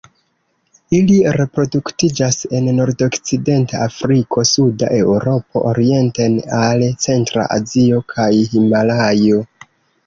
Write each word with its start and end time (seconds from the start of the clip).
Ili 0.99 1.17
reproduktiĝas 1.35 2.39
en 2.61 2.71
nordokcidenta 2.79 3.83
Afriko, 3.89 4.45
suda 4.53 4.91
Eŭropo 5.03 5.65
orienten 5.75 6.41
al 6.65 6.87
centra 7.07 7.49
Azio, 7.61 8.03
kaj 8.17 8.31
Himalajo. 8.57 9.47